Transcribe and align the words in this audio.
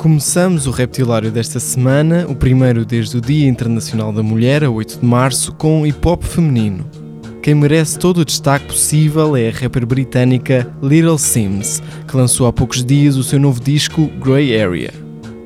Começamos 0.00 0.66
o 0.66 0.70
reptilário 0.70 1.30
desta 1.30 1.60
semana, 1.60 2.24
o 2.26 2.34
primeiro 2.34 2.86
desde 2.86 3.18
o 3.18 3.20
Dia 3.20 3.46
Internacional 3.46 4.10
da 4.10 4.22
Mulher, 4.22 4.64
a 4.64 4.70
8 4.70 4.98
de 4.98 5.04
março, 5.04 5.52
com 5.52 5.86
hip 5.86 6.08
hop 6.08 6.22
feminino. 6.22 6.86
Quem 7.42 7.54
merece 7.54 7.98
todo 7.98 8.22
o 8.22 8.24
destaque 8.24 8.64
possível 8.64 9.36
é 9.36 9.50
a 9.50 9.52
rapper 9.52 9.84
britânica 9.84 10.66
Little 10.82 11.18
Sims, 11.18 11.82
que 12.08 12.16
lançou 12.16 12.46
há 12.46 12.52
poucos 12.52 12.82
dias 12.82 13.16
o 13.16 13.22
seu 13.22 13.38
novo 13.38 13.60
disco 13.60 14.06
Grey 14.24 14.58
Area. 14.58 14.90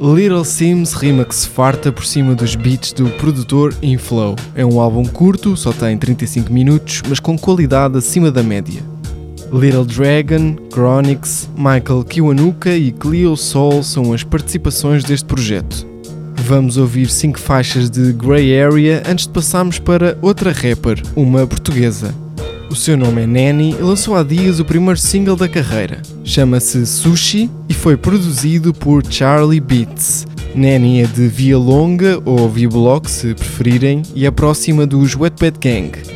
Little 0.00 0.46
Sims 0.46 0.94
rima 0.94 1.26
que 1.26 1.34
se 1.34 1.46
farta 1.46 1.92
por 1.92 2.06
cima 2.06 2.34
dos 2.34 2.54
beats 2.54 2.94
do 2.94 3.10
produtor 3.18 3.74
Inflow. 3.82 4.34
É 4.54 4.64
um 4.64 4.80
álbum 4.80 5.04
curto, 5.04 5.58
só 5.58 5.74
tem 5.74 5.98
35 5.98 6.50
minutos, 6.50 7.02
mas 7.06 7.20
com 7.20 7.38
qualidade 7.38 7.98
acima 7.98 8.30
da 8.30 8.42
média. 8.42 8.80
Little 9.52 9.84
Dragon, 9.84 10.56
Chronix, 10.72 11.48
Michael 11.56 12.04
Kiwanuka 12.04 12.76
e 12.76 12.92
Cleo 12.92 13.36
Soul 13.36 13.82
são 13.82 14.12
as 14.12 14.22
participações 14.22 15.02
deste 15.02 15.24
projeto. 15.24 15.86
Vamos 16.36 16.76
ouvir 16.76 17.08
5 17.08 17.38
faixas 17.38 17.90
de 17.90 18.12
Grey 18.12 18.60
Area 18.60 19.02
antes 19.06 19.26
de 19.26 19.32
passarmos 19.32 19.78
para 19.78 20.18
outra 20.22 20.52
rapper, 20.52 21.02
uma 21.16 21.46
portuguesa. 21.46 22.14
O 22.70 22.76
seu 22.76 22.96
nome 22.96 23.22
é 23.22 23.26
Nanny 23.26 23.70
e 23.70 23.82
lançou 23.82 24.14
há 24.14 24.22
dias 24.22 24.60
o 24.60 24.64
primeiro 24.64 24.98
single 24.98 25.36
da 25.36 25.48
carreira. 25.48 26.02
Chama-se 26.22 26.84
Sushi 26.84 27.50
e 27.68 27.74
foi 27.74 27.96
produzido 27.96 28.74
por 28.74 29.02
Charlie 29.10 29.60
Beats. 29.60 30.26
Nanny 30.54 31.02
é 31.02 31.06
de 31.06 31.28
Via 31.28 31.56
Longa 31.56 32.20
ou 32.24 32.48
Via 32.48 32.68
Block, 32.68 33.10
se 33.10 33.34
preferirem, 33.34 34.02
e 34.14 34.26
é 34.26 34.30
próxima 34.30 34.86
dos 34.86 35.16
Wet 35.16 35.36
Bad 35.40 35.58
Gang. 35.58 35.98